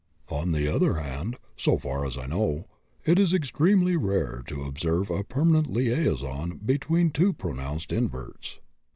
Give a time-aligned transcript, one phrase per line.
[0.31, 2.65] On the other hand, so far as I know,
[3.05, 8.57] it is extremely rare to observe a permanent liaison between two pronounced inverts."